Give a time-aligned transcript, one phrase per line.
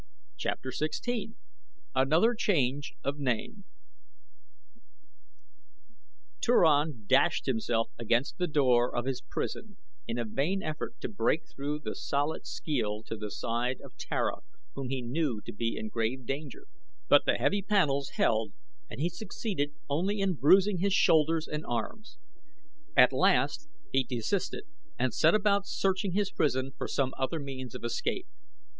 [0.35, 1.35] CHAPTER XVI
[1.93, 3.65] ANOTHER CHANGE OF NAME
[6.41, 9.77] Turan dashed himself against the door of his prison
[10.07, 14.37] in a vain effort to break through the solid skeel to the side of Tara
[14.73, 16.65] whom he knew to be in grave danger,
[17.07, 18.53] but the heavy panels held
[18.89, 22.17] and he succeeded only in bruising his shoulders and his arms.
[22.97, 24.63] At last he desisted
[24.97, 28.25] and set about searching his prison for some other means of escape.